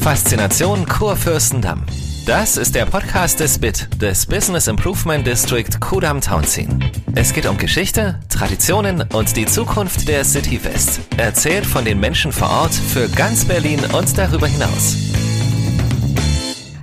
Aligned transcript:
Faszination 0.00 0.86
Kurfürstendamm. 0.86 1.84
Das 2.24 2.56
ist 2.56 2.74
der 2.74 2.86
Podcast 2.86 3.38
des 3.38 3.58
BIT, 3.58 4.00
des 4.00 4.24
Business 4.24 4.66
Improvement 4.66 5.26
District 5.26 5.68
Kudam 5.78 6.22
Townsien. 6.22 6.82
Es 7.14 7.34
geht 7.34 7.44
um 7.44 7.58
Geschichte, 7.58 8.18
Traditionen 8.30 9.04
und 9.12 9.36
die 9.36 9.44
Zukunft 9.44 10.08
der 10.08 10.24
City 10.24 10.64
West. 10.64 11.00
Erzählt 11.18 11.66
von 11.66 11.84
den 11.84 12.00
Menschen 12.00 12.32
vor 12.32 12.48
Ort 12.48 12.72
für 12.72 13.10
ganz 13.10 13.44
Berlin 13.44 13.78
und 13.92 14.16
darüber 14.16 14.46
hinaus. 14.46 14.96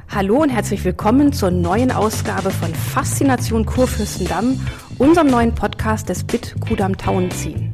Hallo 0.10 0.44
und 0.44 0.50
herzlich 0.50 0.86
willkommen 0.86 1.34
zur 1.34 1.50
neuen 1.50 1.92
Ausgabe 1.92 2.52
von 2.52 2.74
Faszination 2.76 3.66
Kurfürstendamm, 3.66 4.60
unserem 5.00 5.28
neuen 5.28 5.56
Podcast 5.56 6.08
des 6.08 6.24
BIT 6.24 6.56
Kudam 6.60 6.96
Townsien. 6.96 7.74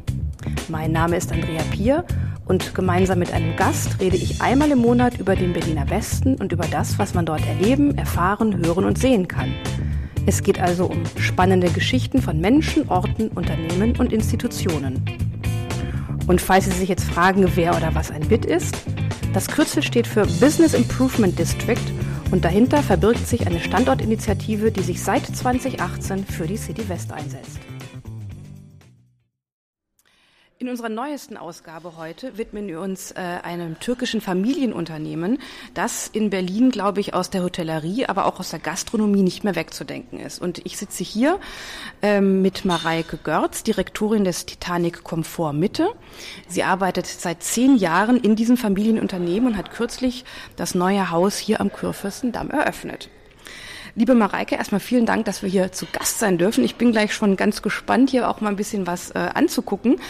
Mein 0.68 0.92
Name 0.92 1.16
ist 1.18 1.30
Andrea 1.32 1.62
Pier 1.70 2.04
und 2.46 2.74
gemeinsam 2.74 3.18
mit 3.18 3.32
einem 3.32 3.56
Gast 3.56 4.00
rede 4.00 4.16
ich 4.16 4.42
einmal 4.42 4.70
im 4.70 4.78
Monat 4.78 5.18
über 5.18 5.34
den 5.34 5.52
Berliner 5.52 5.88
Westen 5.90 6.36
und 6.36 6.52
über 6.52 6.66
das, 6.66 6.98
was 6.98 7.14
man 7.14 7.26
dort 7.26 7.46
erleben, 7.46 7.96
erfahren, 7.96 8.64
hören 8.64 8.84
und 8.84 8.98
sehen 8.98 9.28
kann. 9.28 9.54
Es 10.26 10.42
geht 10.42 10.58
also 10.58 10.86
um 10.86 11.02
spannende 11.18 11.70
Geschichten 11.70 12.22
von 12.22 12.40
Menschen, 12.40 12.88
Orten, 12.88 13.28
Unternehmen 13.28 13.96
und 13.98 14.12
Institutionen. 14.12 15.04
Und 16.26 16.40
falls 16.40 16.64
Sie 16.64 16.70
sich 16.70 16.88
jetzt 16.88 17.04
fragen, 17.04 17.46
wer 17.54 17.76
oder 17.76 17.94
was 17.94 18.10
ein 18.10 18.26
BIT 18.28 18.46
ist, 18.46 18.76
das 19.34 19.48
Kürzel 19.48 19.82
steht 19.82 20.06
für 20.06 20.26
Business 20.40 20.72
Improvement 20.72 21.38
District 21.38 21.76
und 22.30 22.44
dahinter 22.44 22.82
verbirgt 22.82 23.26
sich 23.26 23.46
eine 23.46 23.60
Standortinitiative, 23.60 24.70
die 24.70 24.82
sich 24.82 25.02
seit 25.02 25.26
2018 25.26 26.24
für 26.24 26.46
die 26.46 26.56
City 26.56 26.88
West 26.88 27.12
einsetzt. 27.12 27.58
In 30.60 30.68
unserer 30.68 30.88
neuesten 30.88 31.36
Ausgabe 31.36 31.96
heute 31.96 32.38
widmen 32.38 32.68
wir 32.68 32.80
uns 32.80 33.10
äh, 33.10 33.16
einem 33.16 33.80
türkischen 33.80 34.20
Familienunternehmen, 34.20 35.38
das 35.74 36.06
in 36.06 36.30
Berlin, 36.30 36.70
glaube 36.70 37.00
ich, 37.00 37.12
aus 37.12 37.28
der 37.28 37.42
Hotellerie, 37.42 38.06
aber 38.06 38.24
auch 38.26 38.38
aus 38.38 38.50
der 38.50 38.60
Gastronomie 38.60 39.22
nicht 39.22 39.42
mehr 39.42 39.56
wegzudenken 39.56 40.20
ist. 40.20 40.40
Und 40.40 40.64
ich 40.64 40.76
sitze 40.76 41.02
hier 41.02 41.40
ähm, 42.02 42.40
mit 42.40 42.64
Mareike 42.64 43.16
Görz, 43.16 43.64
Direktorin 43.64 44.22
des 44.22 44.46
Titanic 44.46 45.02
Komfort 45.02 45.54
Mitte. 45.54 45.88
Sie 46.46 46.62
arbeitet 46.62 47.06
seit 47.06 47.42
zehn 47.42 47.76
Jahren 47.76 48.16
in 48.16 48.36
diesem 48.36 48.56
Familienunternehmen 48.56 49.48
und 49.48 49.58
hat 49.58 49.72
kürzlich 49.72 50.24
das 50.54 50.76
neue 50.76 51.10
Haus 51.10 51.36
hier 51.36 51.60
am 51.60 51.72
Kurfürstendamm 51.72 52.50
eröffnet. 52.50 53.10
Liebe 53.96 54.16
Mareike, 54.16 54.56
erstmal 54.56 54.80
vielen 54.80 55.06
Dank, 55.06 55.24
dass 55.24 55.44
wir 55.44 55.48
hier 55.48 55.70
zu 55.70 55.86
Gast 55.86 56.18
sein 56.18 56.36
dürfen. 56.36 56.64
Ich 56.64 56.74
bin 56.74 56.90
gleich 56.90 57.14
schon 57.14 57.36
ganz 57.36 57.62
gespannt, 57.62 58.10
hier 58.10 58.28
auch 58.28 58.40
mal 58.40 58.48
ein 58.48 58.56
bisschen 58.56 58.88
was 58.88 59.12
äh, 59.12 59.18
anzugucken. 59.18 60.00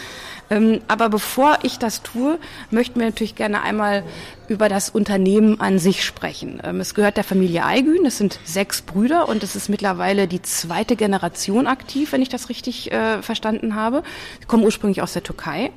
Ähm, 0.49 0.81
aber 0.87 1.09
bevor 1.09 1.59
ich 1.61 1.77
das 1.77 2.01
tue, 2.01 2.39
möchten 2.71 2.99
wir 2.99 3.05
natürlich 3.05 3.35
gerne 3.35 3.61
einmal 3.61 4.03
über 4.47 4.69
das 4.69 4.89
Unternehmen 4.89 5.61
an 5.61 5.77
sich 5.77 6.03
sprechen. 6.03 6.59
Ähm, 6.63 6.79
es 6.79 6.95
gehört 6.95 7.17
der 7.17 7.23
Familie 7.23 7.63
Aygün, 7.63 8.07
es 8.07 8.17
sind 8.17 8.39
sechs 8.43 8.81
Brüder 8.81 9.29
und 9.29 9.43
es 9.43 9.55
ist 9.55 9.69
mittlerweile 9.69 10.27
die 10.27 10.41
zweite 10.41 10.95
Generation 10.95 11.67
aktiv, 11.67 12.11
wenn 12.11 12.23
ich 12.23 12.29
das 12.29 12.49
richtig 12.49 12.91
äh, 12.91 13.21
verstanden 13.21 13.75
habe. 13.75 14.01
Sie 14.39 14.47
kommen 14.47 14.63
ursprünglich 14.63 15.03
aus 15.03 15.13
der 15.13 15.21
Türkei. 15.21 15.69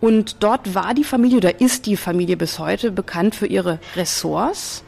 Und 0.00 0.36
dort 0.40 0.74
war 0.74 0.94
die 0.94 1.04
Familie 1.04 1.38
oder 1.38 1.60
ist 1.60 1.84
die 1.84 1.96
Familie 1.96 2.38
bis 2.38 2.58
heute 2.58 2.90
bekannt 2.90 3.34
für 3.34 3.46
ihre 3.46 3.80
Ressorts. 3.96 4.82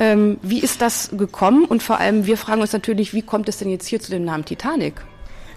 Ähm, 0.00 0.38
wie 0.40 0.60
ist 0.60 0.80
das 0.80 1.10
gekommen? 1.12 1.66
Und 1.66 1.82
vor 1.82 1.98
allem, 1.98 2.24
wir 2.24 2.38
fragen 2.38 2.62
uns 2.62 2.72
natürlich, 2.72 3.12
wie 3.12 3.20
kommt 3.20 3.50
es 3.50 3.58
denn 3.58 3.68
jetzt 3.68 3.86
hier 3.86 4.00
zu 4.00 4.10
dem 4.10 4.24
Namen 4.24 4.46
Titanic? 4.46 4.94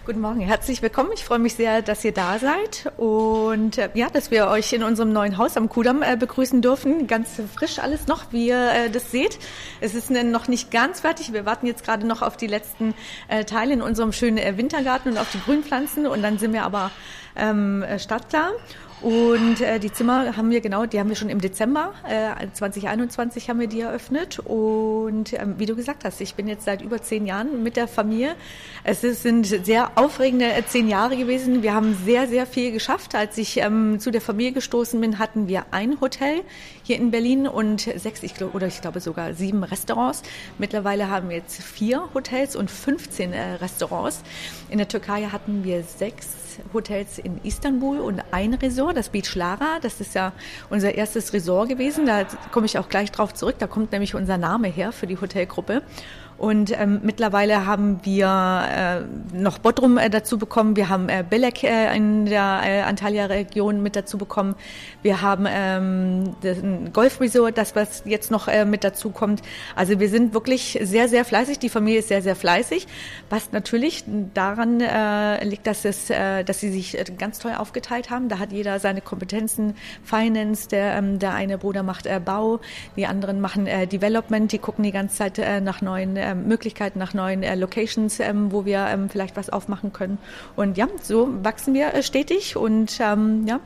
Guten 0.06 0.20
Morgen, 0.20 0.42
herzlich 0.42 0.82
willkommen. 0.82 1.12
Ich 1.14 1.24
freue 1.24 1.40
mich 1.40 1.54
sehr, 1.54 1.82
dass 1.82 2.04
ihr 2.04 2.12
da 2.12 2.38
seid 2.38 2.92
und 2.98 3.78
äh, 3.78 3.90
ja, 3.94 4.10
dass 4.10 4.32
wir 4.32 4.48
euch 4.48 4.74
in 4.74 4.84
unserem 4.84 5.14
neuen 5.14 5.38
Haus 5.38 5.56
am 5.56 5.70
Kudamm 5.70 6.04
äh, 6.04 6.18
begrüßen 6.18 6.62
dürfen. 6.62 7.08
Ganz 7.08 7.30
frisch 7.56 7.80
alles 7.80 8.08
noch, 8.08 8.34
wie 8.34 8.48
ihr 8.48 8.70
äh, 8.74 8.90
das 8.90 9.12
seht. 9.12 9.40
Es 9.80 9.96
ist 9.96 10.10
noch 10.10 10.50
nicht 10.50 10.72
ganz 10.72 11.00
fertig. 11.00 11.32
Wir 11.32 11.46
warten 11.46 11.66
jetzt 11.68 11.86
gerade 11.86 12.06
noch 12.06 12.22
auf 12.22 12.36
die 12.36 12.48
letzten 12.48 12.94
äh, 13.30 13.46
Teile 13.46 13.72
in 13.72 13.82
unserem 13.82 14.12
schönen 14.12 14.40
äh, 14.40 14.58
Wintergarten 14.58 15.14
und 15.14 15.18
auf 15.18 15.32
die 15.32 15.40
Grünpflanzen 15.40 16.06
und 16.06 16.22
dann 16.22 16.38
sind 16.38 16.52
wir 16.52 16.64
aber 16.64 16.92
ähm, 17.38 17.82
äh, 17.84 17.98
startklar. 17.98 18.52
Und 19.04 19.60
äh, 19.60 19.80
die 19.80 19.92
Zimmer 19.92 20.38
haben 20.38 20.50
wir 20.50 20.62
genau, 20.62 20.86
die 20.86 20.98
haben 20.98 21.10
wir 21.10 21.18
schon 21.18 21.28
im 21.28 21.42
Dezember 21.42 21.94
äh, 22.08 22.48
2021 22.54 23.50
haben 23.50 23.60
wir 23.60 23.68
die 23.68 23.82
eröffnet. 23.82 24.40
Und 24.40 25.34
ähm, 25.34 25.56
wie 25.58 25.66
du 25.66 25.76
gesagt 25.76 26.06
hast, 26.06 26.22
ich 26.22 26.36
bin 26.36 26.48
jetzt 26.48 26.64
seit 26.64 26.82
über 26.82 27.02
zehn 27.02 27.26
Jahren 27.26 27.64
mit 27.64 27.76
der 27.76 27.90
Familie. 27.90 28.36
Es 28.86 29.04
ist, 29.04 29.24
sind 29.24 29.46
sehr 29.46 29.92
aufregende 29.96 30.46
äh, 30.46 30.64
zehn 30.66 30.88
Jahre 30.88 31.18
gewesen. 31.18 31.64
Wir 31.64 31.74
haben 31.74 31.98
sehr, 32.06 32.28
sehr 32.28 32.46
viel 32.46 32.72
geschafft. 32.72 33.14
Als 33.14 33.38
ich 33.38 33.58
ähm, 33.58 34.00
zu 34.00 34.10
der 34.10 34.22
Familie 34.22 34.54
gestoßen 34.54 35.02
bin, 35.02 35.20
hatten 35.20 35.50
wir 35.50 35.66
ein 35.72 36.00
Hotel 36.00 36.40
hier 36.84 36.96
in 36.96 37.12
Berlin 37.12 37.46
und 37.46 37.82
sechs, 37.82 38.24
ich 38.24 38.34
glaube, 38.36 38.54
oder 38.54 38.68
ich 38.68 38.80
glaube 38.80 39.02
sogar 39.02 39.34
sieben 39.34 39.66
Restaurants. 39.66 40.24
Mittlerweile 40.58 41.10
haben 41.10 41.28
wir 41.28 41.36
jetzt 41.36 41.62
vier 41.62 42.08
Hotels 42.14 42.56
und 42.56 42.72
15 42.72 43.34
äh, 43.34 43.54
Restaurants. 43.56 44.22
In 44.70 44.78
der 44.78 44.88
Türkei 44.88 45.24
hatten 45.26 45.66
wir 45.66 45.84
sechs 45.84 46.53
Hotels 46.74 47.18
in 47.18 47.40
Istanbul 47.44 48.00
und 48.00 48.22
ein 48.32 48.54
Resort, 48.54 48.98
das 48.98 49.10
Beach 49.10 49.36
Lara. 49.36 49.80
Das 49.82 50.00
ist 50.02 50.16
ja 50.16 50.34
unser 50.70 50.96
erstes 50.96 51.34
Resort 51.34 51.70
gewesen. 51.70 52.06
Da 52.06 52.26
komme 52.52 52.66
ich 52.66 52.78
auch 52.78 52.90
gleich 52.90 53.12
drauf 53.12 53.34
zurück. 53.34 53.56
Da 53.60 53.68
kommt 53.68 53.92
nämlich 53.92 54.16
unser 54.16 54.38
Name 54.38 54.68
her 54.68 54.92
für 54.92 55.08
die 55.08 55.20
Hotelgruppe. 55.20 55.82
Und 56.44 56.78
ähm, 56.78 57.00
mittlerweile 57.04 57.66
haben 57.66 58.02
wir 58.04 59.06
äh, 59.32 59.34
noch 59.34 59.60
Bodrum 59.60 59.98
äh, 59.98 60.10
dazu 60.10 60.38
bekommen. 60.38 60.76
Wir 60.76 60.90
haben 60.90 61.08
äh, 61.08 61.24
Belek 61.28 61.64
äh, 61.64 61.96
in 61.96 62.26
der 62.26 62.60
äh, 62.66 62.82
Antalya-Region 62.82 63.82
mit 63.82 63.96
dazu 63.96 64.18
bekommen. 64.18 64.56
Wir 65.04 65.22
haben 65.22 65.46
ähm, 65.50 66.36
ein 66.44 66.92
Golf-Resort, 66.92 67.58
das 67.58 67.78
was 67.78 68.04
jetzt 68.04 68.30
noch 68.30 68.50
äh, 68.50 68.66
mit 68.66 68.84
dazu 68.84 69.12
kommt. 69.12 69.42
Also 69.78 70.02
wir 70.02 70.10
sind 70.10 70.34
wirklich 70.34 70.78
sehr, 70.82 71.08
sehr 71.08 71.24
fleißig. 71.24 71.60
Die 71.60 71.70
Familie 71.70 72.00
ist 72.00 72.10
sehr, 72.10 72.22
sehr 72.22 72.36
fleißig. 72.36 72.88
Was 73.30 73.54
natürlich 73.54 74.04
daran 74.34 74.82
äh, 74.82 75.46
liegt, 75.46 75.66
dass, 75.66 75.86
es, 75.86 76.10
äh, 76.10 76.44
dass 76.44 76.60
sie 76.60 76.74
sich 76.74 77.00
äh, 77.00 77.06
ganz 77.18 77.40
toll 77.40 77.54
aufgeteilt 77.58 78.10
haben. 78.10 78.28
Da 78.28 78.40
hat 78.40 78.52
jeder 78.52 78.82
seine 78.82 79.00
Kompetenzen. 79.00 79.76
Finance, 80.04 80.68
der, 80.68 80.98
ähm, 80.98 81.20
der 81.20 81.36
eine 81.36 81.58
Bruder 81.58 81.84
macht 81.84 82.06
äh, 82.06 82.20
Bau, 82.20 82.60
die 82.98 83.06
anderen 83.06 83.40
machen 83.40 83.66
äh, 83.66 83.88
Development. 83.88 84.52
Die 84.52 84.60
gucken 84.60 84.84
die 84.84 84.92
ganze 84.92 85.16
Zeit 85.16 85.40
äh, 85.40 85.62
nach 85.62 85.82
neuen 85.82 86.18
äh, 86.18 86.33
Möglichkeiten, 86.36 87.00
nach 87.00 87.14
neuen 87.14 87.44
äh, 87.44 87.56
Locations, 87.56 88.20
ähm, 88.20 88.52
wo 88.52 88.66
wir 88.66 88.86
ähm, 88.88 89.10
vielleicht 89.10 89.36
was 89.36 89.50
aufmachen 89.50 89.94
können. 89.94 90.18
Und 90.56 90.78
ja, 90.78 90.88
so 91.02 91.30
wachsen 91.44 91.74
wir 91.74 91.94
äh, 91.94 92.04
stetig 92.04 92.56
und 92.56 92.98
ähm, 93.00 93.46
ja, 93.48 93.60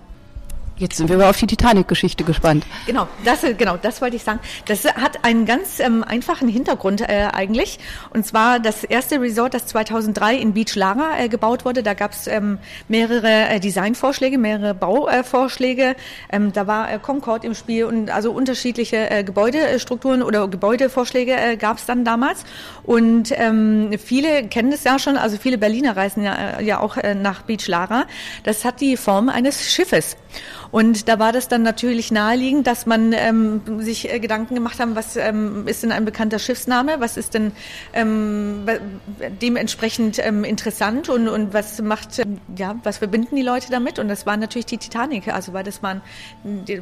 Jetzt 0.79 0.97
sind 0.97 1.09
wir 1.09 1.15
aber 1.15 1.29
auf 1.29 1.37
die 1.37 1.47
Titanic-Geschichte 1.47 2.23
gespannt. 2.23 2.63
Genau, 2.85 3.07
das, 3.25 3.41
genau, 3.57 3.77
das 3.77 3.99
wollte 3.99 4.15
ich 4.15 4.23
sagen. 4.23 4.39
Das 4.67 4.85
hat 4.85 5.25
einen 5.25 5.45
ganz 5.45 5.79
ähm, 5.79 6.03
einfachen 6.03 6.47
Hintergrund 6.47 7.01
äh, 7.01 7.29
eigentlich. 7.33 7.79
Und 8.11 8.27
zwar 8.27 8.59
das 8.59 8.83
erste 8.83 9.19
Resort, 9.19 9.55
das 9.55 9.65
2003 9.65 10.35
in 10.35 10.53
Beach 10.53 10.75
Lara 10.75 11.19
äh, 11.19 11.29
gebaut 11.29 11.65
wurde. 11.65 11.81
Da 11.81 11.95
gab 11.95 12.11
es 12.11 12.27
ähm, 12.27 12.59
mehrere 12.87 13.49
äh, 13.49 13.59
Designvorschläge, 13.59 14.37
mehrere 14.37 14.75
Bauvorschläge. 14.75 15.95
Ähm, 16.31 16.53
da 16.53 16.67
war 16.67 16.93
äh, 16.93 16.99
Concord 16.99 17.43
im 17.43 17.55
Spiel 17.55 17.85
und 17.85 18.11
also 18.11 18.31
unterschiedliche 18.31 19.09
äh, 19.09 19.23
Gebäudestrukturen 19.23 20.21
oder 20.21 20.47
Gebäudevorschläge 20.47 21.33
äh, 21.33 21.57
gab 21.57 21.77
es 21.77 21.87
dann 21.87 22.05
damals. 22.05 22.43
Und 22.83 23.31
ähm, 23.35 23.97
viele 23.97 24.47
kennen 24.47 24.69
das 24.69 24.83
ja 24.83 24.99
schon, 24.99 25.17
also 25.17 25.37
viele 25.37 25.57
Berliner 25.57 25.97
reisen 25.97 26.23
ja, 26.23 26.59
äh, 26.59 26.63
ja 26.63 26.79
auch 26.79 26.97
äh, 26.97 27.15
nach 27.15 27.41
Beach 27.41 27.67
Lara. 27.67 28.05
Das 28.43 28.63
hat 28.63 28.79
die 28.79 28.95
Form 28.95 29.29
eines 29.29 29.71
Schiffes. 29.73 30.15
Und 30.71 31.07
da 31.07 31.19
war 31.19 31.31
das 31.31 31.47
dann 31.47 31.63
natürlich 31.63 32.11
naheliegend, 32.11 32.67
dass 32.67 32.85
man 32.85 33.13
ähm, 33.13 33.61
sich 33.79 34.11
äh, 34.11 34.19
Gedanken 34.19 34.55
gemacht 34.55 34.79
haben, 34.79 34.95
was 34.95 35.15
ähm, 35.15 35.67
ist 35.67 35.83
denn 35.83 35.91
ein 35.91 36.05
bekannter 36.05 36.39
Schiffsname, 36.39 36.99
was 36.99 37.17
ist 37.17 37.33
denn 37.33 37.51
ähm, 37.93 38.65
dementsprechend 39.41 40.19
ähm, 40.19 40.43
interessant? 40.43 41.09
Und, 41.09 41.27
und 41.27 41.53
was 41.53 41.81
macht, 41.81 42.19
ähm, 42.19 42.39
ja, 42.57 42.75
was 42.83 42.97
verbinden 42.97 43.35
die 43.35 43.41
Leute 43.41 43.69
damit? 43.71 43.99
Und 43.99 44.07
das 44.07 44.25
war 44.25 44.37
natürlich 44.37 44.65
die 44.65 44.77
Titanic, 44.77 45.27
also 45.27 45.53
weil 45.53 45.63
das 45.63 45.81
war, 45.83 46.01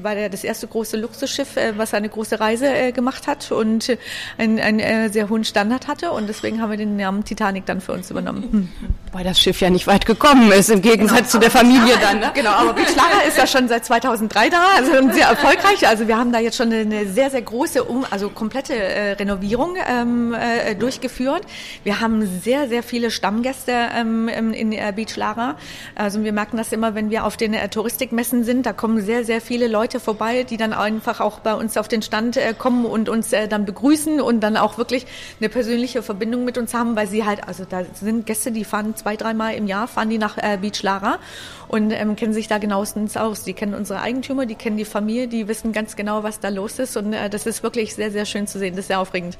war 0.01 0.15
das 0.29 0.43
erste 0.43 0.67
große 0.67 0.97
Luxusschiff, 0.97 1.57
äh, 1.57 1.77
was 1.77 1.93
eine 1.93 2.09
große 2.09 2.39
Reise 2.39 2.67
äh, 2.67 2.91
gemacht 2.91 3.27
hat 3.27 3.51
und 3.51 3.89
äh, 3.89 3.97
einen, 4.37 4.59
einen 4.59 4.79
äh, 4.79 5.09
sehr 5.09 5.29
hohen 5.29 5.43
Standard 5.43 5.87
hatte. 5.87 6.11
Und 6.11 6.27
deswegen 6.27 6.61
haben 6.61 6.71
wir 6.71 6.77
den 6.77 6.97
Namen 6.97 7.23
Titanic 7.23 7.65
dann 7.65 7.81
für 7.81 7.93
uns 7.93 8.09
übernommen. 8.11 8.71
Weil 9.15 9.23
das 9.23 9.39
Schiff 9.39 9.61
ja 9.61 9.69
nicht 9.69 9.87
weit 9.87 10.05
gekommen 10.05 10.51
ist, 10.51 10.69
im 10.69 10.81
Gegensatz 10.81 11.19
genau. 11.19 11.29
zu 11.29 11.39
der 11.39 11.49
Familie 11.49 11.95
dann. 12.01 12.19
Ne? 12.19 12.31
Genau, 12.33 12.49
aber 12.49 12.73
Beach 12.73 12.93
Lara 12.97 13.21
ist 13.25 13.37
ja 13.37 13.47
schon 13.47 13.69
seit 13.69 13.85
2003 13.85 14.49
da, 14.49 14.57
also 14.75 14.91
sehr 15.13 15.29
erfolgreich. 15.29 15.87
Also 15.87 16.09
wir 16.09 16.17
haben 16.17 16.33
da 16.33 16.39
jetzt 16.39 16.57
schon 16.57 16.69
eine 16.73 17.07
sehr, 17.07 17.31
sehr 17.31 17.41
große, 17.41 17.85
um, 17.85 18.05
also 18.09 18.27
komplette 18.27 18.73
äh, 18.73 19.13
Renovierung 19.13 19.77
ähm, 19.89 20.33
äh, 20.33 20.75
durchgeführt. 20.75 21.43
Wir 21.85 22.01
haben 22.01 22.27
sehr, 22.41 22.67
sehr 22.67 22.83
viele 22.83 23.09
Stammgäste 23.09 23.71
ähm, 23.97 24.27
in 24.27 24.73
äh, 24.73 24.91
Beach 24.93 25.15
Lara. 25.15 25.55
Also 25.95 26.21
wir 26.25 26.33
merken 26.33 26.57
das 26.57 26.73
immer, 26.73 26.93
wenn 26.93 27.09
wir 27.09 27.23
auf 27.23 27.37
den 27.37 27.53
äh, 27.53 27.69
Touristikmessen 27.69 28.43
sind, 28.43 28.65
da 28.65 28.73
kommen 28.73 28.99
sehr, 28.99 29.23
sehr 29.23 29.39
viele 29.39 29.69
Leute 29.69 30.01
vorbei, 30.01 30.43
die 30.43 30.57
dann 30.57 30.73
einfach 30.73 31.21
auch 31.21 31.39
bei 31.39 31.53
uns 31.53 31.77
auf 31.77 31.87
den 31.87 32.01
Stand 32.01 32.35
äh, 32.35 32.53
kommen 32.53 32.83
und 32.83 33.07
uns 33.07 33.31
äh, 33.31 33.47
dann 33.47 33.63
begrüßen 33.63 34.19
und 34.19 34.41
dann 34.41 34.57
auch 34.57 34.77
wirklich 34.77 35.05
eine 35.39 35.47
persönliche 35.47 36.03
Verbindung 36.03 36.43
mit 36.43 36.57
uns 36.57 36.73
haben, 36.73 36.97
weil 36.97 37.07
sie 37.07 37.23
halt, 37.23 37.47
also 37.47 37.63
da 37.63 37.83
sind 37.93 38.25
Gäste, 38.25 38.51
die 38.51 38.65
fahren 38.65 38.93
zwei, 39.05 39.17
dreimal 39.17 39.53
im 39.53 39.67
Jahr, 39.67 39.87
fahren 39.87 40.09
die 40.09 40.17
nach 40.17 40.39
äh, 40.39 40.57
Beach 40.59 40.81
Lara 40.81 41.19
und 41.67 41.91
ähm, 41.91 42.15
kennen 42.15 42.33
sich 42.33 42.47
da 42.47 42.57
genauestens 42.57 43.17
aus. 43.17 43.43
Die 43.43 43.53
kennen 43.53 43.75
unsere 43.75 44.01
Eigentümer, 44.01 44.47
die 44.47 44.55
kennen 44.55 44.77
die 44.77 44.85
Familie, 44.85 45.27
die 45.27 45.47
wissen 45.47 45.73
ganz 45.73 45.95
genau, 45.95 46.23
was 46.23 46.39
da 46.39 46.49
los 46.49 46.79
ist 46.79 46.97
und 46.97 47.13
äh, 47.13 47.29
das 47.29 47.45
ist 47.45 47.61
wirklich 47.61 47.93
sehr, 47.93 48.09
sehr 48.09 48.25
schön 48.25 48.47
zu 48.47 48.57
sehen. 48.57 48.71
Das 48.71 48.85
ist 48.85 48.87
sehr 48.87 48.99
aufregend. 48.99 49.37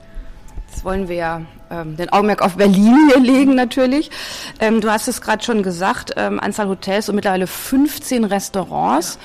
Jetzt 0.70 0.86
wollen 0.86 1.10
wir 1.10 1.16
ja 1.16 1.42
ähm, 1.82 1.98
den 1.98 2.10
Augenmerk 2.12 2.42
auf 2.42 2.56
Berlin 2.56 3.10
hier 3.10 3.20
legen 3.20 3.56
natürlich. 3.56 4.12
Ähm, 4.60 4.82
du 4.82 4.92
hast 4.92 5.08
es 5.08 5.22
gerade 5.22 5.44
schon 5.44 5.64
gesagt, 5.64 6.14
ähm, 6.18 6.40
Anzahl 6.40 6.68
Hotels 6.68 7.10
und 7.10 7.16
mittlerweile 7.16 7.48
15 7.48 8.24
Restaurants. 8.24 9.20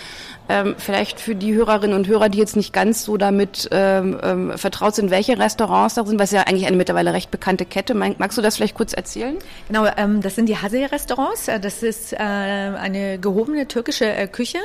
Ähm, 0.51 0.75
vielleicht 0.79 1.21
für 1.21 1.37
die 1.37 1.55
Hörerinnen 1.55 1.95
und 1.95 2.09
Hörer, 2.09 2.29
die 2.29 2.39
jetzt 2.39 2.57
nicht 2.57 2.73
ganz 2.73 3.05
so 3.05 3.17
damit 3.17 3.69
ähm, 3.71 4.19
ähm, 4.21 4.59
vertraut 4.59 4.97
sind, 4.97 5.13
welche 5.13 5.39
Restaurants 5.39 5.95
da 5.95 6.05
sind, 6.05 6.21
es 6.21 6.33
ja 6.33 6.43
eigentlich 6.43 6.67
eine 6.67 6.77
mittlerweile 6.77 7.13
recht 7.13 7.31
bekannte 7.31 7.65
Kette. 7.65 7.95
Magst 7.95 8.37
du 8.37 8.43
das 8.43 8.57
vielleicht 8.57 8.75
kurz 8.75 8.93
erzählen? 8.93 9.37
Genau, 9.69 9.87
ähm, 9.97 10.23
das 10.23 10.35
sind 10.35 10.49
die 10.49 10.57
Hase-Restaurants. 10.57 11.47
Äh, 11.47 11.61
das 11.61 11.85
ist 11.85 12.15
äh, 12.15 12.17
eine 12.17 13.21
gehobene 13.21 13.69
türkische 13.69 14.13
äh, 14.13 14.27
Küche. 14.27 14.59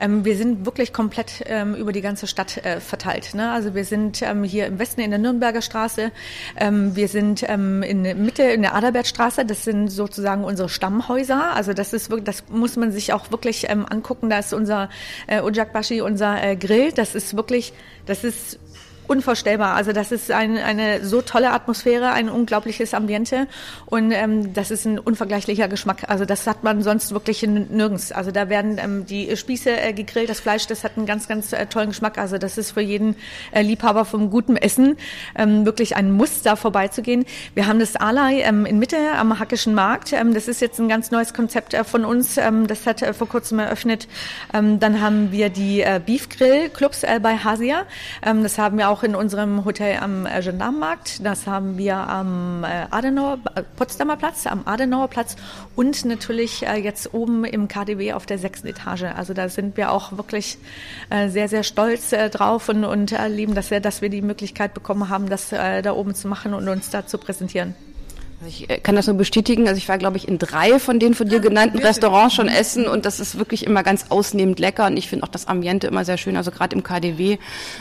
Ähm, 0.00 0.24
wir 0.24 0.36
sind 0.36 0.66
wirklich 0.66 0.92
komplett 0.92 1.44
ähm, 1.46 1.76
über 1.76 1.92
die 1.92 2.00
ganze 2.00 2.26
Stadt 2.26 2.56
äh, 2.64 2.80
verteilt. 2.80 3.32
Ne? 3.34 3.52
Also 3.52 3.76
wir 3.76 3.84
sind 3.84 4.24
hier 4.44 4.66
im 4.66 4.78
Westen 4.80 5.00
in 5.00 5.10
der 5.10 5.20
Nürnberger 5.20 5.62
Straße. 5.62 6.10
Wir 6.58 7.08
sind 7.08 7.19
ähm, 7.48 7.82
in 7.82 8.04
der 8.04 8.14
Mitte 8.14 8.42
in 8.42 8.62
der 8.62 8.74
Adalbertstraße. 8.74 9.44
Das 9.44 9.64
sind 9.64 9.88
sozusagen 9.88 10.44
unsere 10.44 10.68
Stammhäuser. 10.68 11.54
Also 11.54 11.72
das 11.72 11.92
ist 11.92 12.10
wirklich, 12.10 12.24
das 12.24 12.44
muss 12.48 12.76
man 12.76 12.92
sich 12.92 13.12
auch 13.12 13.30
wirklich 13.30 13.68
ähm, 13.68 13.86
angucken. 13.88 14.30
Da 14.30 14.38
ist 14.38 14.52
unser 14.52 14.88
äh, 15.26 15.42
Ujakbashi, 15.42 16.00
unser 16.00 16.42
äh, 16.42 16.56
Grill. 16.56 16.92
Das 16.92 17.14
ist 17.14 17.36
wirklich, 17.36 17.72
das 18.10 18.24
ist 18.24 18.58
unvorstellbar. 19.10 19.74
Also 19.74 19.92
das 19.92 20.12
ist 20.12 20.30
ein, 20.30 20.56
eine 20.56 21.04
so 21.04 21.20
tolle 21.20 21.50
Atmosphäre, 21.50 22.12
ein 22.12 22.28
unglaubliches 22.28 22.94
Ambiente 22.94 23.48
und 23.86 24.12
ähm, 24.12 24.54
das 24.54 24.70
ist 24.70 24.84
ein 24.84 25.00
unvergleichlicher 25.00 25.66
Geschmack. 25.66 26.04
Also 26.06 26.24
das 26.24 26.46
hat 26.46 26.62
man 26.62 26.82
sonst 26.82 27.10
wirklich 27.12 27.42
nirgends. 27.42 28.12
Also 28.12 28.30
da 28.30 28.48
werden 28.48 28.78
ähm, 28.78 29.06
die 29.06 29.36
Spieße 29.36 29.68
äh, 29.68 29.92
gegrillt, 29.92 30.30
das 30.30 30.38
Fleisch, 30.38 30.68
das 30.68 30.84
hat 30.84 30.96
einen 30.96 31.06
ganz, 31.06 31.26
ganz 31.26 31.52
äh, 31.52 31.66
tollen 31.66 31.88
Geschmack. 31.88 32.18
Also 32.18 32.38
das 32.38 32.56
ist 32.56 32.70
für 32.70 32.80
jeden 32.80 33.16
äh, 33.50 33.62
Liebhaber 33.62 34.04
vom 34.04 34.30
guten 34.30 34.56
Essen 34.56 34.96
ähm, 35.34 35.66
wirklich 35.66 35.96
ein 35.96 36.12
Muss, 36.12 36.42
da 36.42 36.54
vorbeizugehen. 36.54 37.24
Wir 37.54 37.66
haben 37.66 37.80
das 37.80 37.96
Alay 37.96 38.42
ähm, 38.42 38.64
in 38.64 38.78
Mitte 38.78 38.96
am 39.18 39.40
Hackischen 39.40 39.74
Markt. 39.74 40.12
Ähm, 40.12 40.34
das 40.34 40.46
ist 40.46 40.60
jetzt 40.60 40.78
ein 40.78 40.88
ganz 40.88 41.10
neues 41.10 41.34
Konzept 41.34 41.74
äh, 41.74 41.82
von 41.82 42.04
uns. 42.04 42.36
Ähm, 42.36 42.68
das 42.68 42.86
hat 42.86 43.02
äh, 43.02 43.12
vor 43.12 43.28
kurzem 43.28 43.58
eröffnet. 43.58 44.06
Ähm, 44.54 44.78
dann 44.78 45.00
haben 45.00 45.32
wir 45.32 45.48
die 45.48 45.80
äh, 45.80 46.00
Beef 46.04 46.28
Grill 46.28 46.68
Clubs 46.68 47.02
äh, 47.02 47.18
bei 47.20 47.36
Hasia. 47.36 47.86
Ähm, 48.22 48.42
das 48.42 48.58
haben 48.58 48.78
wir 48.78 48.88
auch 48.88 49.02
in 49.02 49.14
unserem 49.14 49.64
Hotel 49.64 49.98
am 50.00 50.26
äh, 50.26 50.40
Gendarmenmarkt. 50.40 51.24
Das 51.24 51.46
haben 51.46 51.78
wir 51.78 51.96
am 51.96 52.64
äh, 52.64 52.86
Adenauer, 52.90 53.38
äh, 53.54 53.62
Potsdamer 53.76 54.16
Platz, 54.16 54.46
am 54.46 54.62
Adenauer 54.64 55.08
Platz 55.08 55.36
und 55.76 56.04
natürlich 56.04 56.60
jetzt 56.60 57.14
oben 57.14 57.44
im 57.44 57.68
KDW 57.68 58.12
auf 58.12 58.26
der 58.26 58.38
sechsten 58.38 58.68
Etage. 58.68 59.04
Also 59.16 59.34
da 59.34 59.48
sind 59.48 59.76
wir 59.76 59.92
auch 59.92 60.16
wirklich 60.16 60.58
sehr, 61.10 61.48
sehr 61.48 61.62
stolz 61.62 62.10
drauf 62.10 62.68
und, 62.68 62.84
und 62.84 63.14
lieben, 63.28 63.54
dass 63.54 63.70
wir, 63.70 63.80
dass 63.80 64.02
wir 64.02 64.08
die 64.08 64.22
Möglichkeit 64.22 64.74
bekommen 64.74 65.08
haben, 65.08 65.28
das 65.28 65.50
da 65.50 65.92
oben 65.92 66.14
zu 66.14 66.28
machen 66.28 66.54
und 66.54 66.68
uns 66.68 66.90
da 66.90 67.06
zu 67.06 67.18
präsentieren. 67.18 67.74
Ich 68.46 68.70
äh, 68.70 68.78
kann 68.78 68.94
das 68.94 69.06
nur 69.06 69.16
bestätigen. 69.16 69.68
Also 69.68 69.76
ich 69.76 69.88
war, 69.88 69.98
glaube 69.98 70.16
ich, 70.16 70.26
in 70.26 70.38
drei 70.38 70.78
von 70.78 70.98
den 70.98 71.14
von 71.14 71.28
dir 71.28 71.40
genannten 71.40 71.78
Restaurants 71.78 72.34
schon 72.34 72.48
essen 72.48 72.86
und 72.86 73.04
das 73.04 73.20
ist 73.20 73.38
wirklich 73.38 73.66
immer 73.66 73.82
ganz 73.82 74.06
ausnehmend 74.08 74.58
lecker 74.58 74.86
und 74.86 74.96
ich 74.96 75.08
finde 75.08 75.24
auch 75.24 75.28
das 75.28 75.46
Ambiente 75.46 75.86
immer 75.86 76.04
sehr 76.04 76.16
schön. 76.16 76.36
Also 76.36 76.50
gerade 76.50 76.74
im 76.74 76.82
KDW, 76.82 77.38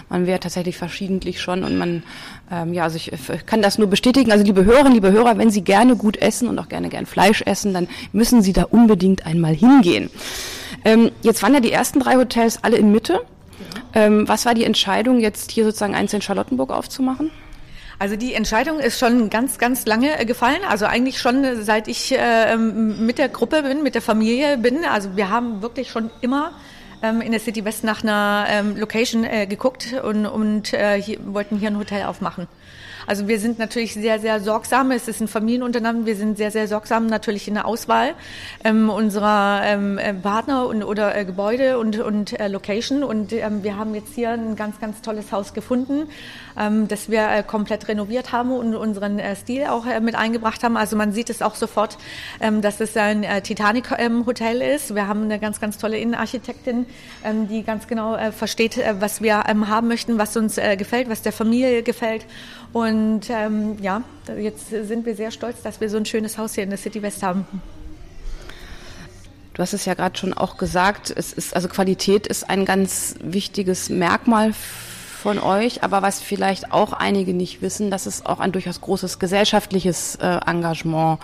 man 0.09 0.27
wäre 0.27 0.39
tatsächlich 0.39 0.77
verschiedentlich 0.77 1.39
schon 1.39 1.63
und 1.63 1.77
man, 1.77 2.03
ähm, 2.51 2.73
ja, 2.73 2.83
also 2.83 2.97
ich 2.97 3.11
kann 3.45 3.61
das 3.61 3.77
nur 3.77 3.87
bestätigen. 3.87 4.31
Also 4.31 4.43
liebe 4.43 4.65
Hörerinnen, 4.65 4.93
liebe 4.93 5.11
Hörer, 5.11 5.37
wenn 5.37 5.49
Sie 5.49 5.61
gerne 5.61 5.95
gut 5.95 6.17
essen 6.17 6.49
und 6.49 6.59
auch 6.59 6.67
gerne 6.67 6.89
gern 6.89 7.05
Fleisch 7.05 7.41
essen, 7.43 7.73
dann 7.73 7.87
müssen 8.11 8.41
Sie 8.41 8.51
da 8.51 8.63
unbedingt 8.63 9.25
einmal 9.25 9.53
hingehen. 9.53 10.09
Ähm, 10.83 11.11
jetzt 11.21 11.41
waren 11.41 11.53
ja 11.53 11.61
die 11.61 11.71
ersten 11.71 11.99
drei 11.99 12.15
Hotels 12.15 12.63
alle 12.63 12.77
in 12.77 12.91
Mitte. 12.91 13.21
Ähm, 13.93 14.27
was 14.27 14.45
war 14.45 14.53
die 14.53 14.65
Entscheidung, 14.65 15.19
jetzt 15.19 15.51
hier 15.51 15.63
sozusagen 15.63 15.95
eins 15.95 16.13
in 16.13 16.21
Charlottenburg 16.21 16.71
aufzumachen? 16.71 17.31
Also 17.99 18.15
die 18.15 18.33
Entscheidung 18.33 18.79
ist 18.79 18.97
schon 18.97 19.29
ganz, 19.29 19.57
ganz 19.57 19.85
lange 19.85 20.17
äh, 20.17 20.25
gefallen. 20.25 20.61
Also 20.67 20.85
eigentlich 20.85 21.19
schon 21.19 21.43
äh, 21.43 21.57
seit 21.57 21.89
ich 21.89 22.17
äh, 22.17 22.55
mit 22.55 23.17
der 23.17 23.27
Gruppe 23.27 23.61
bin, 23.63 23.83
mit 23.83 23.93
der 23.93 24.01
Familie 24.01 24.57
bin. 24.57 24.85
Also 24.85 25.17
wir 25.17 25.29
haben 25.29 25.61
wirklich 25.61 25.91
schon 25.91 26.09
immer 26.21 26.53
ähm, 27.01 27.21
in 27.21 27.31
der 27.31 27.39
City 27.39 27.65
West 27.65 27.83
nach 27.83 28.03
einer 28.03 28.45
ähm, 28.49 28.77
Location 28.77 29.23
äh, 29.23 29.47
geguckt 29.47 29.95
und, 30.03 30.25
und 30.25 30.73
äh, 30.73 31.01
hier, 31.01 31.17
wollten 31.25 31.57
hier 31.57 31.69
ein 31.69 31.77
Hotel 31.77 32.03
aufmachen. 32.03 32.47
Also 33.09 33.27
wir 33.27 33.39
sind 33.39 33.57
natürlich 33.57 33.95
sehr, 33.95 34.19
sehr 34.19 34.39
sorgsam. 34.39 34.91
Es 34.91 35.07
ist 35.07 35.19
ein 35.19 35.27
Familienunternehmen. 35.27 36.05
Wir 36.05 36.15
sind 36.15 36.37
sehr, 36.37 36.51
sehr 36.51 36.67
sorgsam 36.67 37.07
natürlich 37.07 37.47
in 37.47 37.55
der 37.55 37.65
Auswahl 37.65 38.13
ähm, 38.63 38.91
unserer 38.91 39.61
ähm, 39.63 39.97
äh, 39.97 40.13
Partner 40.13 40.67
und, 40.67 40.83
oder 40.83 41.15
äh, 41.15 41.25
Gebäude 41.25 41.79
und, 41.79 41.99
und 41.99 42.39
äh, 42.39 42.47
Location. 42.47 43.03
Und 43.03 43.33
ähm, 43.33 43.63
wir 43.63 43.77
haben 43.77 43.95
jetzt 43.95 44.13
hier 44.13 44.29
ein 44.29 44.55
ganz, 44.55 44.79
ganz 44.79 45.01
tolles 45.01 45.31
Haus 45.31 45.55
gefunden, 45.55 46.07
ähm, 46.55 46.87
das 46.87 47.09
wir 47.09 47.27
äh, 47.29 47.41
komplett 47.41 47.87
renoviert 47.87 48.31
haben 48.31 48.51
und 48.51 48.75
unseren 48.75 49.17
äh, 49.17 49.35
Stil 49.35 49.65
auch 49.65 49.87
äh, 49.87 49.99
mit 50.01 50.13
eingebracht 50.13 50.63
haben. 50.63 50.77
Also 50.77 50.95
man 50.95 51.11
sieht 51.11 51.31
es 51.31 51.41
auch 51.41 51.55
sofort, 51.55 51.97
ähm, 52.39 52.61
dass 52.61 52.79
es 52.79 52.95
ein 52.95 53.23
äh, 53.23 53.41
Titanic-Hotel 53.41 54.61
ähm, 54.61 54.75
ist. 54.75 54.93
Wir 54.93 55.07
haben 55.07 55.23
eine 55.23 55.39
ganz, 55.39 55.59
ganz 55.59 55.79
tolle 55.79 55.97
Innenarchitektin, 55.97 56.85
ähm, 57.23 57.47
die 57.47 57.63
ganz 57.63 57.87
genau 57.87 58.15
äh, 58.15 58.31
versteht, 58.31 58.77
äh, 58.77 58.95
was 58.99 59.21
wir 59.21 59.43
ähm, 59.47 59.67
haben 59.67 59.87
möchten, 59.87 60.17
was 60.17 60.35
uns 60.37 60.57
äh, 60.57 60.77
gefällt, 60.77 61.09
was 61.09 61.21
der 61.21 61.31
Familie 61.31 61.83
gefällt. 61.83 62.25
Und 62.73 63.29
ähm, 63.29 63.77
ja, 63.81 64.03
jetzt 64.37 64.69
sind 64.69 65.05
wir 65.05 65.15
sehr 65.15 65.31
stolz, 65.31 65.61
dass 65.61 65.81
wir 65.81 65.89
so 65.89 65.97
ein 65.97 66.05
schönes 66.05 66.37
Haus 66.37 66.55
hier 66.55 66.63
in 66.63 66.69
der 66.69 66.79
City 66.79 67.01
West 67.01 67.23
haben. 67.23 67.45
Du 69.53 69.61
hast 69.61 69.73
es 69.73 69.85
ja 69.85 69.93
gerade 69.93 70.17
schon 70.17 70.33
auch 70.33 70.57
gesagt, 70.57 71.13
es 71.15 71.33
ist 71.33 71.53
also 71.53 71.67
Qualität 71.67 72.27
ist 72.27 72.49
ein 72.49 72.63
ganz 72.63 73.15
wichtiges 73.21 73.89
Merkmal 73.89 74.53
von 75.19 75.37
euch, 75.39 75.83
aber 75.83 76.01
was 76.01 76.21
vielleicht 76.21 76.71
auch 76.71 76.93
einige 76.93 77.33
nicht 77.33 77.61
wissen, 77.61 77.91
dass 77.91 78.05
es 78.05 78.25
auch 78.25 78.39
ein 78.39 78.51
durchaus 78.51 78.81
großes 78.81 79.19
gesellschaftliches 79.19 80.15
äh, 80.15 80.39
Engagement 80.45 81.19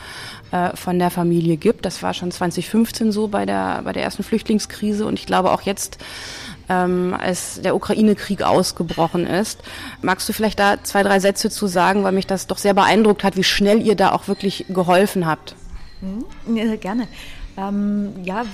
äh, 0.51 0.75
von 0.75 0.99
der 0.99 1.09
Familie 1.09 1.57
gibt. 1.57 1.85
Das 1.85 2.03
war 2.03 2.13
schon 2.13 2.31
2015 2.31 3.11
so 3.11 3.27
bei 3.27 3.45
der 3.45 3.81
bei 3.83 3.93
der 3.93 4.03
ersten 4.03 4.23
Flüchtlingskrise 4.23 5.05
und 5.05 5.17
ich 5.17 5.25
glaube 5.25 5.51
auch 5.51 5.61
jetzt 5.61 5.97
ähm, 6.69 7.15
als 7.19 7.61
der 7.61 7.75
Ukraine-Krieg 7.75 8.41
ausgebrochen 8.41 9.25
ist. 9.25 9.61
Magst 10.01 10.27
du 10.27 10.33
vielleicht 10.33 10.59
da 10.59 10.83
zwei, 10.83 11.03
drei 11.03 11.19
Sätze 11.19 11.49
zu 11.49 11.67
sagen, 11.67 12.03
weil 12.03 12.11
mich 12.11 12.27
das 12.27 12.47
doch 12.47 12.57
sehr 12.57 12.73
beeindruckt 12.73 13.23
hat, 13.23 13.37
wie 13.37 13.43
schnell 13.43 13.81
ihr 13.81 13.95
da 13.95 14.11
auch 14.11 14.27
wirklich 14.27 14.65
geholfen 14.69 15.25
habt? 15.25 15.55
Mhm. 16.01 16.55
Ja, 16.55 16.75
gerne. 16.75 17.07
Ähm, 17.57 18.13
ja, 18.23 18.45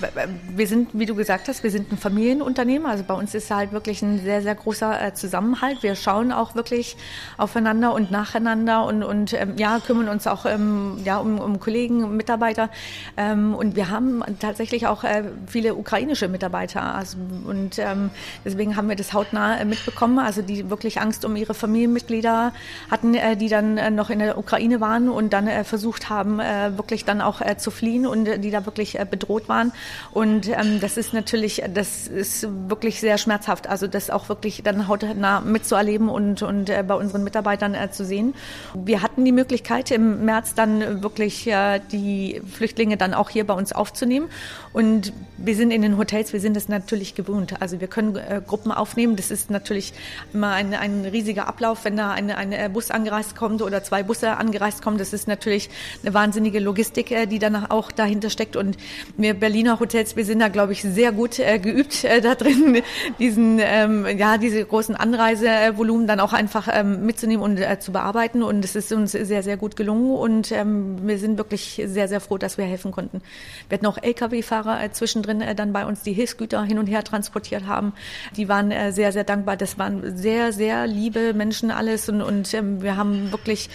wir 0.55 0.67
sind, 0.67 0.89
wie 0.93 1.05
du 1.05 1.15
gesagt 1.15 1.47
hast, 1.47 1.63
wir 1.63 1.71
sind 1.71 1.91
ein 1.91 1.97
Familienunternehmen. 1.97 2.87
Also 2.87 3.03
bei 3.03 3.13
uns 3.13 3.33
ist 3.33 3.49
halt 3.49 3.71
wirklich 3.71 4.01
ein 4.01 4.19
sehr, 4.19 4.41
sehr 4.41 4.55
großer 4.55 5.07
äh, 5.07 5.13
Zusammenhalt. 5.13 5.83
Wir 5.83 5.95
schauen 5.95 6.31
auch 6.31 6.55
wirklich 6.55 6.97
aufeinander 7.37 7.93
und 7.93 8.11
nacheinander 8.11 8.85
und, 8.85 9.03
und 9.03 9.33
ähm, 9.33 9.57
ja, 9.57 9.79
kümmern 9.79 10.07
uns 10.07 10.27
auch 10.27 10.45
ähm, 10.45 10.99
ja, 11.03 11.17
um, 11.17 11.39
um 11.39 11.59
Kollegen, 11.59 12.15
Mitarbeiter. 12.15 12.69
Ähm, 13.17 13.55
und 13.55 13.75
wir 13.75 13.89
haben 13.89 14.23
tatsächlich 14.39 14.87
auch 14.87 15.03
äh, 15.03 15.23
viele 15.47 15.75
ukrainische 15.75 16.27
Mitarbeiter. 16.27 16.95
Also, 16.95 17.17
und 17.45 17.79
ähm, 17.79 18.11
deswegen 18.45 18.75
haben 18.75 18.87
wir 18.89 18.95
das 18.95 19.13
hautnah 19.13 19.57
äh, 19.57 19.65
mitbekommen. 19.65 20.19
Also 20.19 20.41
die 20.41 20.69
wirklich 20.69 21.01
Angst 21.01 21.25
um 21.25 21.35
ihre 21.35 21.53
Familienmitglieder 21.53 22.53
hatten, 22.89 23.15
äh, 23.15 23.35
die 23.35 23.49
dann 23.49 23.77
äh, 23.77 23.89
noch 23.89 24.09
in 24.09 24.19
der 24.19 24.37
Ukraine 24.37 24.79
waren 24.79 25.09
und 25.09 25.33
dann 25.33 25.47
äh, 25.47 25.63
versucht 25.63 26.09
haben, 26.09 26.37
wirklich 26.37 27.05
dann 27.05 27.21
auch 27.21 27.41
zu 27.57 27.71
fliehen 27.71 28.05
und 28.05 28.25
die 28.25 28.51
da 28.51 28.65
wirklich 28.65 28.90
äh, 28.99 29.05
bedroht 29.09 29.49
waren. 29.49 29.71
Und 30.11 30.47
ähm, 30.47 30.79
das 30.79 30.97
ist 30.97 31.13
natürlich, 31.13 31.63
das 31.73 32.07
ist 32.07 32.47
wirklich 32.69 32.99
sehr 32.99 33.17
schmerzhaft. 33.17 33.67
Also 33.67 33.87
das 33.87 34.09
auch 34.09 34.29
wirklich 34.29 34.61
dann 34.63 34.87
hautnah 34.87 35.41
mitzuerleben 35.41 36.09
und, 36.09 36.41
und 36.41 36.69
äh, 36.69 36.83
bei 36.87 36.95
unseren 36.95 37.23
Mitarbeitern 37.23 37.73
äh, 37.73 37.91
zu 37.91 38.05
sehen. 38.05 38.33
Wir 38.73 39.01
hatten 39.01 39.25
die 39.25 39.31
Möglichkeit 39.31 39.91
im 39.91 40.25
März 40.25 40.53
dann 40.55 41.03
wirklich 41.03 41.47
äh, 41.47 41.79
die 41.91 42.41
Flüchtlinge 42.51 42.97
dann 42.97 43.13
auch 43.13 43.29
hier 43.29 43.45
bei 43.45 43.53
uns 43.53 43.71
aufzunehmen. 43.73 44.29
Und 44.73 45.13
wir 45.37 45.55
sind 45.55 45.71
in 45.71 45.81
den 45.81 45.97
Hotels, 45.97 46.33
wir 46.33 46.39
sind 46.39 46.55
das 46.55 46.69
natürlich 46.69 47.15
gewohnt. 47.15 47.61
Also 47.61 47.79
wir 47.79 47.87
können 47.87 48.15
äh, 48.15 48.41
Gruppen 48.45 48.71
aufnehmen. 48.71 49.15
Das 49.15 49.31
ist 49.31 49.49
natürlich 49.49 49.93
immer 50.33 50.51
ein, 50.51 50.73
ein 50.73 51.05
riesiger 51.05 51.47
Ablauf, 51.47 51.85
wenn 51.85 51.97
da 51.97 52.11
eine, 52.11 52.37
ein 52.37 52.73
Bus 52.73 52.91
angereist 52.91 53.35
kommt 53.35 53.61
oder 53.61 53.83
zwei 53.83 54.03
Busse 54.03 54.37
angereist 54.37 54.81
kommen. 54.81 54.97
Das 54.97 55.13
ist 55.13 55.27
natürlich 55.27 55.69
eine 56.03 56.13
wahnsinnige 56.13 56.59
Logistik, 56.59 57.11
äh, 57.11 57.25
die 57.25 57.39
dann 57.39 57.65
auch 57.65 57.91
dahinter 57.91 58.29
steckt. 58.29 58.55
Und 58.55 58.77
wir 59.17 59.33
Berliner 59.33 59.79
Hotels, 59.79 60.15
wir 60.15 60.25
sind 60.25 60.39
da, 60.39 60.47
glaube 60.47 60.73
ich, 60.73 60.81
sehr 60.81 61.11
gut 61.11 61.39
äh, 61.39 61.59
geübt 61.59 62.03
äh, 62.03 62.21
da 62.21 62.35
drin, 62.35 62.81
diesen, 63.19 63.59
ähm, 63.61 64.05
ja, 64.17 64.37
diese 64.37 64.63
großen 64.63 64.95
Anreisevolumen 64.95 66.07
dann 66.07 66.19
auch 66.19 66.33
einfach 66.33 66.67
ähm, 66.71 67.05
mitzunehmen 67.05 67.43
und 67.43 67.57
äh, 67.57 67.79
zu 67.79 67.91
bearbeiten. 67.91 68.43
Und 68.43 68.63
es 68.65 68.75
ist 68.75 68.91
uns 68.91 69.11
sehr, 69.11 69.43
sehr 69.43 69.57
gut 69.57 69.75
gelungen 69.75 70.15
und 70.15 70.51
ähm, 70.51 71.07
wir 71.07 71.17
sind 71.17 71.37
wirklich 71.37 71.81
sehr, 71.85 72.07
sehr 72.07 72.21
froh, 72.21 72.37
dass 72.37 72.57
wir 72.57 72.65
helfen 72.65 72.91
konnten. 72.91 73.21
Wir 73.69 73.77
hatten 73.77 73.85
auch 73.85 73.97
Lkw-Fahrer 74.01 74.83
äh, 74.83 74.91
zwischendrin 74.91 75.41
äh, 75.41 75.55
dann 75.55 75.73
bei 75.73 75.85
uns, 75.85 76.03
die 76.03 76.13
Hilfsgüter 76.13 76.63
hin 76.63 76.79
und 76.79 76.87
her 76.87 77.03
transportiert 77.03 77.65
haben. 77.65 77.93
Die 78.37 78.49
waren 78.49 78.71
äh, 78.71 78.91
sehr, 78.91 79.11
sehr 79.11 79.23
dankbar. 79.23 79.57
Das 79.57 79.77
waren 79.77 80.17
sehr, 80.17 80.53
sehr 80.53 80.87
liebe 80.87 81.33
Menschen 81.33 81.71
alles 81.71 82.09
und, 82.09 82.21
und 82.21 82.53
ähm, 82.53 82.81
wir 82.81 82.97
haben 82.97 83.31
wirklich 83.31 83.69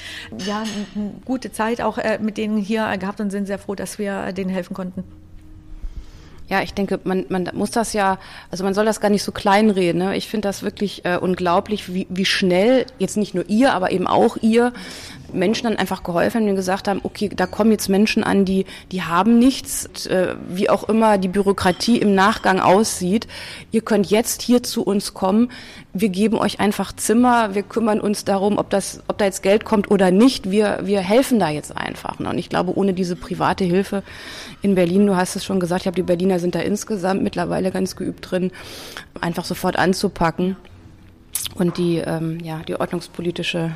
ja, 0.46 0.64
eine 0.94 1.12
gute 1.24 1.52
Zeit 1.52 1.80
auch 1.80 1.98
äh, 1.98 2.18
mit 2.20 2.36
denen 2.36 2.58
hier 2.58 2.96
gehabt 2.98 3.20
und 3.20 3.30
sind 3.30 3.46
sehr 3.46 3.58
froh, 3.58 3.74
dass 3.74 3.98
wir 3.98 4.26
äh, 4.26 4.32
denen 4.32 4.50
helfen 4.50 4.74
konnten. 4.74 4.95
Ja, 6.48 6.62
ich 6.62 6.74
denke, 6.74 7.00
man, 7.02 7.26
man 7.28 7.50
muss 7.54 7.72
das 7.72 7.92
ja, 7.92 8.18
also 8.50 8.62
man 8.62 8.72
soll 8.72 8.84
das 8.84 9.00
gar 9.00 9.10
nicht 9.10 9.24
so 9.24 9.32
kleinreden. 9.32 10.00
Ne? 10.00 10.16
Ich 10.16 10.28
finde 10.28 10.46
das 10.46 10.62
wirklich 10.62 11.04
äh, 11.04 11.16
unglaublich, 11.16 11.92
wie, 11.92 12.06
wie 12.08 12.24
schnell, 12.24 12.86
jetzt 12.98 13.16
nicht 13.16 13.34
nur 13.34 13.48
ihr, 13.48 13.74
aber 13.74 13.90
eben 13.90 14.06
auch 14.06 14.36
ihr, 14.40 14.72
Menschen 15.32 15.64
dann 15.64 15.76
einfach 15.76 16.02
geholfen 16.02 16.40
haben, 16.40 16.48
die 16.48 16.54
gesagt 16.54 16.88
haben, 16.88 17.00
okay, 17.02 17.28
da 17.34 17.46
kommen 17.46 17.70
jetzt 17.70 17.88
Menschen 17.88 18.24
an, 18.24 18.44
die, 18.44 18.66
die 18.92 19.02
haben 19.02 19.38
nichts, 19.38 20.06
äh, 20.06 20.34
wie 20.48 20.70
auch 20.70 20.88
immer 20.88 21.18
die 21.18 21.28
Bürokratie 21.28 21.98
im 21.98 22.14
Nachgang 22.14 22.60
aussieht. 22.60 23.26
Ihr 23.72 23.82
könnt 23.82 24.10
jetzt 24.10 24.42
hier 24.42 24.62
zu 24.62 24.82
uns 24.82 25.14
kommen. 25.14 25.50
Wir 25.92 26.08
geben 26.08 26.38
euch 26.38 26.60
einfach 26.60 26.94
Zimmer. 26.94 27.54
Wir 27.54 27.62
kümmern 27.62 28.00
uns 28.00 28.24
darum, 28.24 28.58
ob 28.58 28.70
das, 28.70 29.02
ob 29.08 29.18
da 29.18 29.24
jetzt 29.24 29.42
Geld 29.42 29.64
kommt 29.64 29.90
oder 29.90 30.10
nicht. 30.10 30.50
Wir, 30.50 30.80
wir 30.82 31.00
helfen 31.00 31.38
da 31.38 31.50
jetzt 31.50 31.76
einfach. 31.76 32.18
Ne? 32.18 32.28
Und 32.30 32.38
ich 32.38 32.48
glaube, 32.48 32.76
ohne 32.76 32.92
diese 32.92 33.16
private 33.16 33.64
Hilfe 33.64 34.02
in 34.62 34.74
Berlin, 34.74 35.06
du 35.06 35.16
hast 35.16 35.36
es 35.36 35.44
schon 35.44 35.60
gesagt, 35.60 35.82
ich 35.82 35.86
habe 35.86 35.96
die 35.96 36.02
Berliner 36.02 36.38
sind 36.38 36.54
da 36.54 36.60
insgesamt 36.60 37.22
mittlerweile 37.22 37.70
ganz 37.70 37.96
geübt 37.96 38.30
drin, 38.30 38.50
einfach 39.20 39.44
sofort 39.44 39.76
anzupacken 39.76 40.56
und 41.54 41.78
die, 41.78 41.98
ähm, 41.98 42.38
ja, 42.42 42.60
die 42.66 42.78
ordnungspolitische 42.78 43.72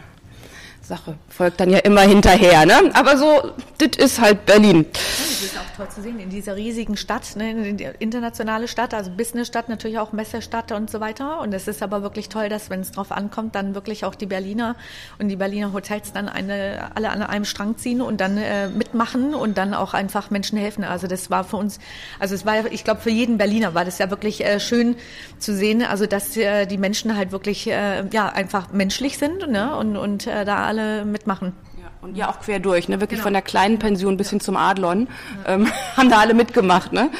Sache 0.90 1.14
folgt 1.28 1.60
dann 1.60 1.70
ja 1.70 1.78
immer 1.78 2.02
hinterher. 2.02 2.66
Ne? 2.66 2.90
Aber 2.94 3.16
so, 3.16 3.52
das 3.80 3.96
ist 3.96 4.20
halt 4.20 4.46
Berlin. 4.46 4.86
Das 4.92 5.42
ist 5.42 5.56
auch 5.56 5.76
toll 5.76 5.88
zu 5.88 6.02
sehen 6.02 6.18
in 6.18 6.28
dieser 6.28 6.56
riesigen 6.56 6.96
Stadt, 6.96 7.36
ne, 7.36 7.76
internationale 7.98 8.66
Stadt, 8.68 8.92
also 8.92 9.10
Businessstadt, 9.10 9.68
natürlich 9.68 9.98
auch 9.98 10.12
Messestadt 10.12 10.72
und 10.72 10.90
so 10.90 11.00
weiter. 11.00 11.40
Und 11.40 11.54
es 11.54 11.68
ist 11.68 11.82
aber 11.82 12.02
wirklich 12.02 12.28
toll, 12.28 12.48
dass, 12.48 12.68
wenn 12.68 12.80
es 12.80 12.92
drauf 12.92 13.12
ankommt, 13.12 13.54
dann 13.54 13.74
wirklich 13.74 14.04
auch 14.04 14.14
die 14.14 14.26
Berliner 14.26 14.76
und 15.18 15.28
die 15.28 15.36
Berliner 15.36 15.72
Hotels 15.72 16.12
dann 16.12 16.28
eine, 16.28 16.90
alle 16.94 17.10
an 17.10 17.22
einem 17.22 17.44
Strang 17.44 17.78
ziehen 17.78 18.02
und 18.02 18.20
dann 18.20 18.36
äh, 18.36 18.68
mitmachen 18.68 19.34
und 19.34 19.56
dann 19.56 19.74
auch 19.74 19.94
einfach 19.94 20.30
Menschen 20.30 20.58
helfen. 20.58 20.82
Also 20.82 21.06
das 21.06 21.30
war 21.30 21.44
für 21.44 21.56
uns, 21.56 21.78
also 22.18 22.34
es 22.34 22.44
war, 22.44 22.70
ich 22.72 22.82
glaube, 22.84 23.00
für 23.00 23.10
jeden 23.10 23.38
Berliner 23.38 23.74
war 23.74 23.84
das 23.84 23.98
ja 23.98 24.10
wirklich 24.10 24.44
äh, 24.44 24.58
schön 24.60 24.96
zu 25.38 25.54
sehen, 25.54 25.82
also 25.82 26.06
dass 26.06 26.36
äh, 26.36 26.66
die 26.66 26.78
Menschen 26.78 27.16
halt 27.16 27.30
wirklich 27.30 27.68
äh, 27.68 28.04
ja 28.10 28.28
einfach 28.28 28.72
menschlich 28.72 29.18
sind 29.18 29.48
ne, 29.48 29.76
und, 29.76 29.96
und 29.96 30.26
äh, 30.26 30.44
da 30.44 30.66
alle 30.66 30.80
alle 30.80 31.04
mitmachen. 31.04 31.52
Und 32.02 32.16
ja 32.16 32.30
auch 32.30 32.40
quer 32.40 32.60
durch, 32.60 32.88
ne? 32.88 33.00
Wirklich 33.00 33.18
genau. 33.18 33.24
von 33.24 33.32
der 33.34 33.42
kleinen 33.42 33.78
Pension 33.78 34.16
bis 34.16 34.30
hin 34.30 34.40
zum 34.40 34.56
Adlon 34.56 35.06
ähm, 35.46 35.70
haben 35.96 36.08
da 36.08 36.18
alle 36.18 36.34
mitgemacht, 36.34 36.92
ne? 36.92 37.10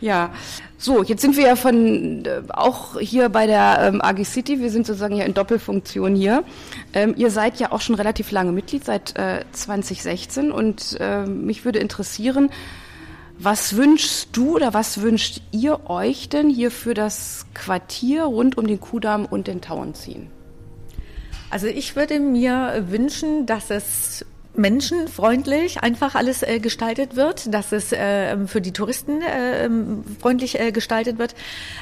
Ja. 0.00 0.30
So, 0.76 1.02
jetzt 1.02 1.22
sind 1.22 1.36
wir 1.36 1.46
ja 1.46 1.56
von 1.56 2.24
äh, 2.26 2.42
auch 2.50 2.98
hier 2.98 3.28
bei 3.28 3.46
der 3.46 3.78
ähm, 3.80 4.02
AG 4.02 4.24
City. 4.24 4.60
Wir 4.60 4.70
sind 4.70 4.86
sozusagen 4.86 5.16
ja 5.16 5.24
in 5.24 5.32
Doppelfunktion 5.32 6.14
hier. 6.14 6.44
Ähm, 6.92 7.14
ihr 7.16 7.30
seid 7.30 7.58
ja 7.60 7.72
auch 7.72 7.80
schon 7.80 7.94
relativ 7.94 8.32
lange 8.32 8.52
Mitglied 8.52 8.84
seit 8.84 9.16
äh, 9.16 9.44
2016 9.52 10.50
und 10.50 10.98
äh, 11.00 11.24
mich 11.26 11.64
würde 11.64 11.78
interessieren, 11.78 12.50
was 13.38 13.76
wünschst 13.76 14.28
du 14.32 14.56
oder 14.56 14.74
was 14.74 15.00
wünscht 15.00 15.42
ihr 15.52 15.88
euch 15.88 16.28
denn 16.28 16.50
hier 16.50 16.70
für 16.70 16.94
das 16.94 17.46
Quartier 17.54 18.24
rund 18.24 18.58
um 18.58 18.66
den 18.66 18.80
Kudamm 18.80 19.26
und 19.26 19.46
den 19.46 19.60
Tauenziehen? 19.60 20.33
Also 21.54 21.68
ich 21.68 21.94
würde 21.94 22.18
mir 22.18 22.82
wünschen, 22.88 23.46
dass 23.46 23.70
es 23.70 24.26
menschenfreundlich 24.56 25.82
einfach 25.82 26.14
alles 26.14 26.42
äh, 26.42 26.60
gestaltet 26.60 27.16
wird, 27.16 27.52
dass 27.52 27.72
es 27.72 27.92
äh, 27.92 28.46
für 28.46 28.60
die 28.60 28.72
Touristen 28.72 29.20
äh, 29.20 29.68
freundlich 30.20 30.60
äh, 30.60 30.70
gestaltet 30.70 31.18
wird. 31.18 31.34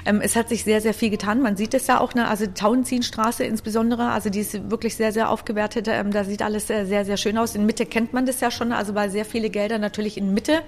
Ähm, 0.07 0.21
es 0.23 0.37
hat 0.37 0.49
sich 0.49 0.65
sehr, 0.65 0.81
sehr 0.81 0.95
viel 0.95 1.11
getan. 1.11 1.43
Man 1.43 1.57
sieht 1.57 1.75
es 1.75 1.87
ja 1.87 2.01
auch, 2.01 2.15
ne? 2.15 2.29
also 2.29 2.47
Tauenzienstraße 2.47 3.45
insbesondere, 3.45 4.11
also 4.11 4.31
die 4.31 4.41
ist 4.41 4.71
wirklich 4.71 4.97
sehr, 4.97 5.13
sehr 5.13 5.31
aufgewertet. 5.31 5.87
Ähm, 5.89 6.13
da 6.13 6.25
sieht 6.25 6.43
alles 6.43 6.71
äh, 6.71 6.87
sehr, 6.87 7.05
sehr 7.05 7.17
schön 7.17 7.37
aus. 7.37 7.55
In 7.55 7.67
Mitte 7.67 7.85
kennt 7.85 8.13
man 8.13 8.25
das 8.25 8.41
ja 8.41 8.51
schon, 8.51 8.73
also 8.73 8.95
weil 8.95 9.11
sehr 9.11 9.25
viele 9.25 9.51
Gelder 9.51 9.79
natürlich 9.79 10.17
in 10.17 10.33
Mitte 10.33 10.63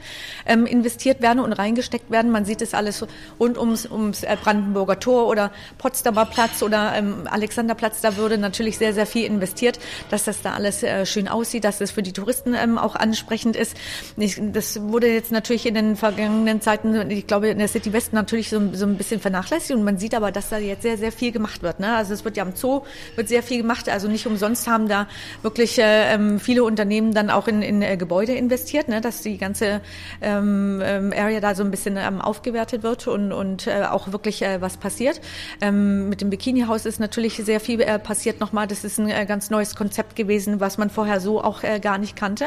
ähm, 0.47 0.67
investiert 0.67 1.23
werden 1.23 1.41
und 1.41 1.53
reingesteckt 1.53 2.11
werden. 2.11 2.31
Man 2.31 2.45
sieht 2.45 2.61
es 2.61 2.75
alles 2.75 3.07
rund 3.41 3.57
ums, 3.57 3.87
ums 3.91 4.25
äh, 4.25 4.37
Brandenburger 4.43 5.01
Tor 5.01 5.27
oder 5.29 5.53
Potsdamer 5.79 6.27
Platz 6.27 6.63
oder 6.63 6.95
ähm, 6.97 7.27
Alexanderplatz. 7.31 8.03
Da 8.03 8.17
würde 8.17 8.37
natürlich 8.37 8.77
sehr, 8.77 8.93
sehr 8.93 9.07
viel 9.07 9.25
investiert, 9.25 9.79
dass 10.11 10.25
das 10.25 10.43
da 10.43 10.53
alles 10.53 10.85
schön 11.05 11.29
aussieht, 11.29 11.65
dass 11.65 11.81
es 11.81 11.94
für 11.95 12.03
die 12.03 12.13
Touristen 12.13 12.55
ähm, 12.55 12.79
auch 12.79 12.95
ansprechend 12.97 13.57
ist. 13.57 13.77
Ich, 14.17 14.41
das 14.53 14.83
wurde 14.83 15.09
jetzt 15.09 15.33
natürlich 15.33 15.67
in 15.67 15.75
den 15.75 15.97
vergangenen 15.97 16.61
Zeiten, 16.61 17.11
ich 17.11 17.27
glaube, 17.27 17.49
in 17.49 17.59
der 17.59 17.69
City 17.69 17.93
West 17.93 18.13
natürlich 18.13 18.51
so, 18.51 18.61
so 18.73 18.87
ein 18.87 18.97
bisschen 18.97 19.21
vernachlässigt 19.21 19.73
und 19.73 19.85
man 19.85 19.99
sieht 19.99 20.15
aber, 20.15 20.33
dass 20.33 20.49
da 20.49 20.59
jetzt 20.59 20.83
sehr, 20.83 20.99
sehr 20.99 21.13
viel 21.13 21.33
gemacht 21.33 21.63
wird. 21.63 21.81
Ne? 21.81 21.95
Also 21.95 22.13
es 22.15 22.25
wird 22.25 22.37
ja 22.37 22.43
am 22.43 22.55
Zoo 22.55 22.83
wird 23.17 23.29
sehr 23.29 23.43
viel 23.43 23.59
gemacht. 23.59 23.89
Also 23.89 24.09
nicht 24.09 24.27
umsonst 24.27 24.67
haben 24.67 24.89
da 24.89 25.09
wirklich 25.43 25.79
äh, 25.79 26.15
ähm, 26.15 26.41
viele 26.41 26.65
Unternehmen 26.65 27.15
dann 27.15 27.31
auch 27.31 27.49
in, 27.49 27.63
in 27.63 27.83
äh, 27.83 27.97
Gebäude 27.97 28.33
investiert, 28.33 28.89
ne? 28.89 29.01
dass 29.01 29.23
die 29.23 29.39
ganze 29.39 29.81
ähm, 30.21 30.83
ähm, 30.85 31.13
Area 31.17 31.41
da 31.41 31.55
so 31.55 31.63
ein 31.63 31.71
bisschen 31.71 31.97
ähm, 31.97 32.21
aufgewertet 32.21 32.83
wird 32.83 33.07
und, 33.07 33.33
und 33.33 33.67
äh, 33.67 33.85
auch 33.85 34.13
wirklich 34.13 34.43
äh, 34.43 34.61
was 34.61 34.77
passiert. 34.77 35.21
Ähm, 35.61 36.09
mit 36.09 36.21
dem 36.21 36.31
Bikini-Haus 36.31 36.87
ist 36.87 37.01
natürlich 37.01 37.37
sehr 37.37 37.61
viel 37.61 37.81
äh, 37.81 37.99
passiert 37.99 38.41
nochmal. 38.41 38.67
Das 38.67 38.85
ist 38.85 38.99
ein 38.99 39.09
äh, 39.09 39.27
ganz 39.27 39.51
neues 39.51 39.75
Konzept 39.75 40.17
gewesen, 40.17 40.61
was 40.61 40.79
man 40.79 40.91
vorher 40.91 41.21
so 41.21 41.43
auch 41.43 41.63
äh, 41.63 41.81
gar 41.85 41.99
nicht 41.99 42.17
kannte. 42.17 42.47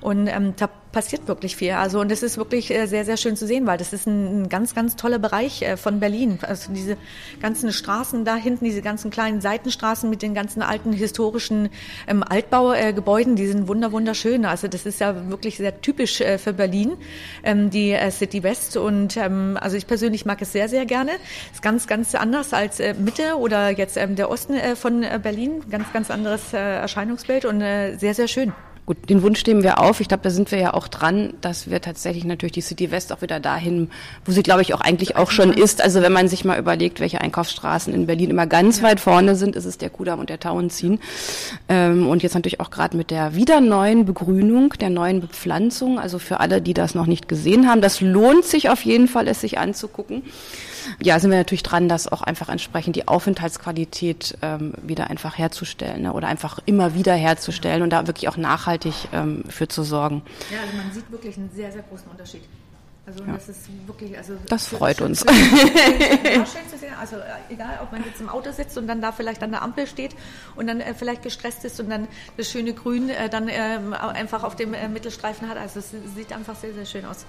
Und 0.00 0.28
ähm, 0.28 0.54
da 0.56 0.70
passiert 0.96 1.28
wirklich 1.28 1.56
viel. 1.56 1.72
Also 1.72 2.00
und 2.00 2.10
das 2.10 2.22
ist 2.22 2.38
wirklich 2.38 2.70
äh, 2.70 2.86
sehr, 2.86 3.04
sehr 3.04 3.18
schön 3.18 3.36
zu 3.36 3.46
sehen, 3.46 3.66
weil 3.66 3.76
das 3.76 3.92
ist 3.92 4.06
ein, 4.06 4.44
ein 4.44 4.48
ganz, 4.48 4.74
ganz 4.74 4.96
toller 4.96 5.18
Bereich 5.18 5.60
äh, 5.60 5.76
von 5.76 6.00
Berlin. 6.00 6.38
Also 6.40 6.72
diese 6.72 6.96
ganzen 7.42 7.70
Straßen 7.70 8.24
da 8.24 8.34
hinten, 8.34 8.64
diese 8.64 8.80
ganzen 8.80 9.10
kleinen 9.10 9.42
Seitenstraßen 9.42 10.08
mit 10.08 10.22
den 10.22 10.32
ganzen 10.32 10.62
alten 10.62 10.94
historischen 10.94 11.68
ähm, 12.06 12.22
Altbaugebäuden, 12.26 13.34
äh, 13.34 13.36
die 13.36 13.46
sind 13.46 13.68
wunder, 13.68 13.92
wunderschön. 13.92 14.46
Also 14.46 14.68
das 14.68 14.86
ist 14.86 14.98
ja 14.98 15.28
wirklich 15.28 15.58
sehr 15.58 15.82
typisch 15.82 16.22
äh, 16.22 16.38
für 16.38 16.54
Berlin, 16.54 16.96
ähm, 17.44 17.68
die 17.68 17.92
äh, 17.92 18.10
City 18.10 18.42
West. 18.42 18.78
Und 18.78 19.18
ähm, 19.18 19.58
also 19.60 19.76
ich 19.76 19.86
persönlich 19.86 20.24
mag 20.24 20.40
es 20.40 20.52
sehr, 20.52 20.70
sehr 20.70 20.86
gerne. 20.86 21.10
Ist 21.52 21.60
ganz, 21.60 21.86
ganz 21.86 22.14
anders 22.14 22.54
als 22.54 22.80
äh, 22.80 22.94
Mitte 22.94 23.36
oder 23.36 23.68
jetzt 23.68 23.98
ähm, 23.98 24.16
der 24.16 24.30
Osten 24.30 24.54
von 24.76 25.04
Berlin. 25.22 25.62
Ganz, 25.70 25.92
ganz 25.92 26.10
anderes 26.10 26.54
Erscheinungsbild 26.54 27.44
und 27.44 27.60
sehr, 27.60 28.14
sehr 28.14 28.28
schön. 28.28 28.54
Gut, 28.86 29.10
den 29.10 29.22
Wunsch 29.22 29.44
nehmen 29.44 29.64
wir 29.64 29.80
auf. 29.80 30.00
Ich 30.00 30.06
glaube, 30.06 30.22
da 30.22 30.30
sind 30.30 30.52
wir 30.52 30.60
ja 30.60 30.72
auch 30.72 30.86
dran, 30.86 31.34
dass 31.40 31.68
wir 31.68 31.80
tatsächlich 31.80 32.24
natürlich 32.24 32.52
die 32.52 32.60
City 32.60 32.92
West 32.92 33.12
auch 33.12 33.20
wieder 33.20 33.40
dahin, 33.40 33.90
wo 34.24 34.30
sie, 34.30 34.44
glaube 34.44 34.62
ich, 34.62 34.74
auch 34.74 34.80
eigentlich 34.80 35.16
auch 35.16 35.32
schon 35.32 35.52
ist. 35.52 35.82
Also 35.82 36.02
wenn 36.02 36.12
man 36.12 36.28
sich 36.28 36.44
mal 36.44 36.56
überlegt, 36.56 37.00
welche 37.00 37.20
Einkaufsstraßen 37.20 37.92
in 37.92 38.06
Berlin 38.06 38.30
immer 38.30 38.46
ganz 38.46 38.78
ja. 38.78 38.84
weit 38.84 39.00
vorne 39.00 39.34
sind, 39.34 39.56
ist 39.56 39.64
es 39.64 39.76
der 39.76 39.90
Kudamm 39.90 40.20
und 40.20 40.30
der 40.30 40.38
Tauenziehen. 40.38 41.00
Ähm, 41.68 42.06
und 42.06 42.22
jetzt 42.22 42.34
natürlich 42.34 42.60
auch 42.60 42.70
gerade 42.70 42.96
mit 42.96 43.10
der 43.10 43.34
wieder 43.34 43.60
neuen 43.60 44.04
Begrünung, 44.04 44.74
der 44.80 44.90
neuen 44.90 45.20
Bepflanzung. 45.20 45.98
Also 45.98 46.20
für 46.20 46.38
alle, 46.38 46.62
die 46.62 46.72
das 46.72 46.94
noch 46.94 47.06
nicht 47.06 47.28
gesehen 47.28 47.68
haben, 47.68 47.80
das 47.80 48.00
lohnt 48.00 48.44
sich 48.44 48.70
auf 48.70 48.84
jeden 48.84 49.08
Fall, 49.08 49.26
es 49.26 49.40
sich 49.40 49.58
anzugucken 49.58 50.22
ja, 51.00 51.18
sind 51.18 51.30
wir 51.30 51.38
natürlich 51.38 51.62
dran, 51.62 51.88
das 51.88 52.08
auch 52.08 52.22
einfach 52.22 52.48
entsprechend 52.48 52.96
die 52.96 53.08
Aufenthaltsqualität 53.08 54.36
ähm, 54.42 54.74
wieder 54.82 55.10
einfach 55.10 55.38
herzustellen 55.38 56.02
ne? 56.02 56.12
oder 56.12 56.28
einfach 56.28 56.58
immer 56.66 56.94
wieder 56.94 57.14
herzustellen 57.14 57.82
und 57.82 57.90
da 57.90 58.06
wirklich 58.06 58.28
auch 58.28 58.36
nachhaltig 58.36 58.75
ähm, 59.12 59.44
für 59.48 59.68
zu 59.68 59.82
sorgen. 59.82 60.22
Ja, 60.52 60.60
also 60.60 60.76
man 60.76 60.92
sieht 60.92 61.10
wirklich 61.10 61.36
einen 61.36 61.50
sehr, 61.54 61.72
sehr 61.72 61.82
großen 61.82 62.10
Unterschied. 62.10 62.42
Also 63.06 63.22
ja. 63.24 63.34
das 63.34 63.48
ist 63.48 63.68
wirklich, 63.86 64.18
also 64.18 64.34
das 64.48 64.66
freut 64.66 65.00
uns. 65.00 65.20
Schön, 65.20 66.46
schön 66.46 66.68
zu 66.68 66.76
sehen. 66.76 66.92
Also 66.98 67.16
äh, 67.16 67.52
egal, 67.54 67.78
ob 67.80 67.92
man 67.92 68.04
jetzt 68.04 68.20
im 68.20 68.28
Auto 68.28 68.50
sitzt 68.50 68.76
und 68.76 68.88
dann 68.88 69.00
da 69.00 69.12
vielleicht 69.12 69.44
an 69.44 69.52
der 69.52 69.62
Ampel 69.62 69.86
steht 69.86 70.16
und 70.56 70.66
dann 70.66 70.80
äh, 70.80 70.92
vielleicht 70.92 71.22
gestresst 71.22 71.64
ist 71.64 71.78
und 71.78 71.88
dann 71.88 72.08
das 72.36 72.50
schöne 72.50 72.72
Grün 72.72 73.08
äh, 73.08 73.28
dann 73.28 73.48
äh, 73.48 73.78
einfach 73.92 74.42
auf 74.42 74.56
dem 74.56 74.74
äh, 74.74 74.88
Mittelstreifen 74.88 75.48
hat. 75.48 75.56
Also 75.56 75.78
es 75.78 75.92
sieht 76.16 76.32
einfach 76.32 76.56
sehr, 76.56 76.74
sehr 76.74 76.84
schön 76.84 77.04
aus. 77.04 77.26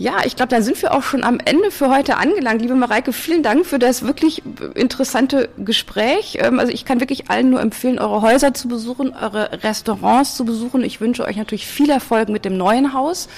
Ja, 0.00 0.18
ich 0.24 0.36
glaube, 0.36 0.50
dann 0.50 0.62
sind 0.62 0.80
wir 0.80 0.94
auch 0.94 1.02
schon 1.02 1.24
am 1.24 1.40
Ende 1.44 1.72
für 1.72 1.90
heute 1.90 2.18
angelangt. 2.18 2.62
Liebe 2.62 2.76
Mareike, 2.76 3.12
vielen 3.12 3.42
Dank 3.42 3.66
für 3.66 3.80
das 3.80 4.04
wirklich 4.04 4.44
interessante 4.76 5.48
Gespräch. 5.58 6.38
Ähm, 6.40 6.60
also 6.60 6.72
ich 6.72 6.84
kann 6.84 7.00
wirklich 7.00 7.30
allen 7.30 7.50
nur 7.50 7.60
empfehlen, 7.60 7.98
eure 7.98 8.22
Häuser 8.22 8.54
zu 8.54 8.68
besuchen, 8.68 9.12
eure 9.20 9.64
Restaurants 9.64 10.36
zu 10.36 10.44
besuchen. 10.44 10.84
Ich 10.84 11.00
wünsche 11.00 11.24
euch 11.24 11.36
natürlich 11.36 11.66
viel 11.66 11.90
Erfolg 11.90 12.28
mit 12.28 12.44
dem 12.44 12.56
neuen 12.56 12.92
Haus 12.92 13.28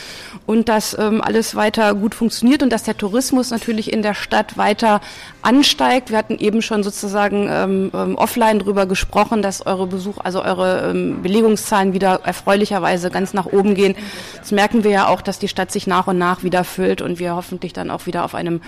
und 0.44 0.68
dass 0.68 0.94
ähm, 0.98 1.22
alles 1.22 1.54
weiter 1.54 1.94
gut 1.94 2.14
funktioniert 2.14 2.62
und 2.62 2.70
dass 2.70 2.82
der 2.82 2.98
Tourismus 2.98 3.50
natürlich 3.50 3.90
in 3.90 4.02
der 4.02 4.12
Stadt 4.12 4.58
weiter 4.58 5.00
ansteigt. 5.40 6.10
Wir 6.10 6.18
hatten 6.18 6.36
eben 6.36 6.60
schon 6.60 6.82
sozusagen 6.82 7.48
ähm, 7.50 7.90
offline 8.16 8.58
drüber 8.58 8.84
gesprochen, 8.84 9.40
dass 9.40 9.64
eure 9.64 9.86
Besuch, 9.86 10.18
also 10.22 10.42
eure 10.42 10.92
Belegungszahlen 10.92 11.94
wieder 11.94 12.20
erfreulicherweise 12.24 13.10
ganz 13.10 13.32
nach 13.32 13.46
oben 13.46 13.74
gehen. 13.74 13.94
Das 14.38 14.52
merken 14.52 14.84
wir 14.84 14.90
ja 14.90 15.06
auch, 15.08 15.22
dass 15.22 15.38
die 15.38 15.48
Stadt 15.48 15.72
sich 15.72 15.86
nach 15.86 16.06
und 16.06 16.18
nach 16.18 16.42
wieder 16.42 16.49
wieder 16.50 16.64
füllt 16.64 17.00
und 17.00 17.20
wir 17.20 17.36
hoffentlich 17.36 17.72
dann 17.72 17.90
auch 17.90 18.06
wieder 18.06 18.24
auf 18.24 18.34
einem 18.34 18.60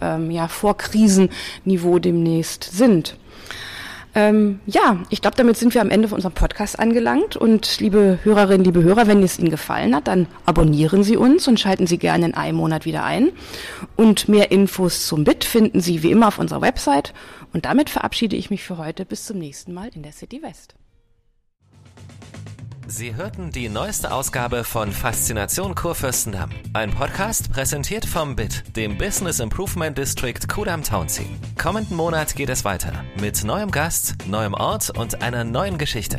ähm, 0.00 0.32
ja, 0.32 0.48
Vorkrisenniveau 0.48 2.00
demnächst 2.00 2.64
sind. 2.64 3.16
Ähm, 4.14 4.58
ja, 4.66 4.98
ich 5.10 5.20
glaube, 5.20 5.36
damit 5.36 5.56
sind 5.56 5.74
wir 5.74 5.80
am 5.80 5.90
Ende 5.90 6.08
von 6.08 6.16
unserem 6.16 6.34
Podcast 6.34 6.80
angelangt. 6.80 7.36
Und 7.36 7.78
liebe 7.78 8.18
Hörerinnen, 8.24 8.64
liebe 8.64 8.82
Hörer, 8.82 9.06
wenn 9.06 9.22
es 9.22 9.38
Ihnen 9.38 9.50
gefallen 9.50 9.94
hat, 9.94 10.08
dann 10.08 10.26
abonnieren 10.44 11.04
Sie 11.04 11.16
uns 11.16 11.46
und 11.46 11.60
schalten 11.60 11.86
Sie 11.86 11.98
gerne 11.98 12.26
in 12.26 12.34
einem 12.34 12.56
Monat 12.56 12.84
wieder 12.84 13.04
ein. 13.04 13.30
Und 13.94 14.28
mehr 14.28 14.50
Infos 14.50 15.06
zum 15.06 15.22
BIT 15.22 15.44
finden 15.44 15.80
Sie 15.80 16.02
wie 16.02 16.10
immer 16.10 16.28
auf 16.28 16.40
unserer 16.40 16.62
Website. 16.62 17.14
Und 17.52 17.64
damit 17.64 17.90
verabschiede 17.90 18.34
ich 18.34 18.50
mich 18.50 18.64
für 18.64 18.78
heute. 18.78 19.04
Bis 19.04 19.24
zum 19.24 19.38
nächsten 19.38 19.72
Mal 19.72 19.90
in 19.94 20.02
der 20.02 20.12
City 20.12 20.42
West. 20.42 20.74
Sie 22.90 23.14
hörten 23.14 23.50
die 23.50 23.68
neueste 23.68 24.10
Ausgabe 24.10 24.64
von 24.64 24.90
Faszination 24.92 25.74
Kurfürstendamm. 25.74 26.48
Ein 26.72 26.90
Podcast 26.90 27.52
präsentiert 27.52 28.06
vom 28.06 28.34
BIT, 28.34 28.76
dem 28.76 28.96
Business 28.96 29.40
Improvement 29.40 29.96
District 29.98 30.48
Kudam 30.48 30.82
Townsea. 30.82 31.26
Kommenden 31.60 31.98
Monat 31.98 32.34
geht 32.34 32.48
es 32.48 32.64
weiter 32.64 33.04
mit 33.20 33.44
neuem 33.44 33.70
Gast, 33.70 34.14
neuem 34.26 34.54
Ort 34.54 34.96
und 34.96 35.20
einer 35.20 35.44
neuen 35.44 35.76
Geschichte. 35.76 36.18